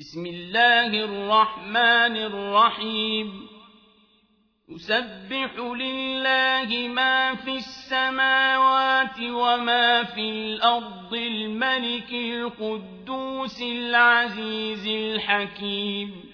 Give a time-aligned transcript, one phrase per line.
[0.00, 3.48] بسم الله الرحمن الرحيم.
[4.68, 16.24] يسبح لله ما في السماوات وما في الأرض الملك القدوس العزيز الحكيم.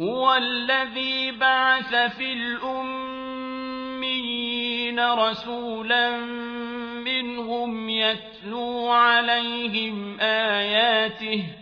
[0.00, 3.40] هو الذي بعث في الأميين
[5.00, 6.16] رسولا
[7.02, 11.61] منهم يتلو عليهم آياته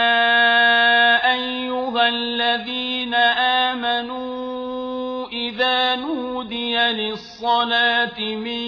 [7.01, 8.61] للصلاة من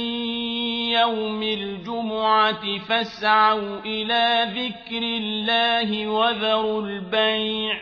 [0.92, 7.80] يوم الجمعة فاسعوا إلى ذكر الله وذروا البيع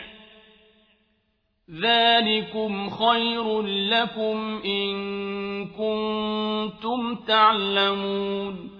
[1.83, 4.91] ذلكم خير لكم إن
[5.67, 8.71] كنتم تعلمون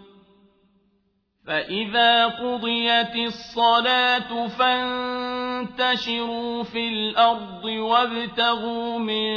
[1.47, 4.47] فإذا قضيت الصلاة
[5.61, 9.35] فانتشروا في الأرض وابتغوا من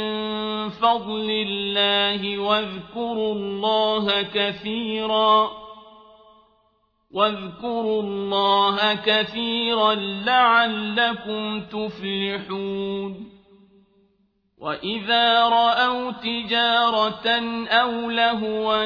[0.69, 5.51] فضل الله واذكروا الله كثيرا
[7.11, 13.31] واذكروا الله كثيرا لعلكم تفلحون
[14.57, 17.29] وإذا رأوا تجارة
[17.67, 18.85] أو لهوا